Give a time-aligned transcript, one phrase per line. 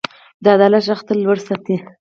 [0.43, 1.75] د عدالت غږ تل لوړ ساتئ.